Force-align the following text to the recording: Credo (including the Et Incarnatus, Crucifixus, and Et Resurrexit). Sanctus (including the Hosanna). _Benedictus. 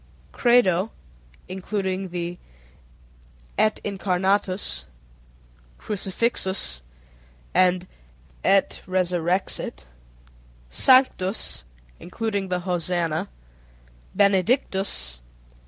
Credo 0.31 0.89
(including 1.47 2.09
the 2.09 2.39
Et 3.55 3.79
Incarnatus, 3.85 4.85
Crucifixus, 5.77 6.81
and 7.53 7.85
Et 8.43 8.81
Resurrexit). 8.87 9.85
Sanctus 10.71 11.65
(including 11.99 12.47
the 12.47 12.61
Hosanna). 12.61 13.29
_Benedictus. 14.17 15.19